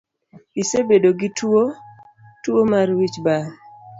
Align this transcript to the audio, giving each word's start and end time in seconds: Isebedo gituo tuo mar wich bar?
Isebedo 0.61 1.09
gituo 1.19 1.63
tuo 2.41 2.61
mar 2.71 2.87
wich 2.97 3.17
bar? 3.25 3.45